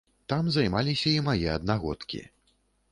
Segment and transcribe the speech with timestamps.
[0.31, 2.25] Там займаліся і мае аднагодкі.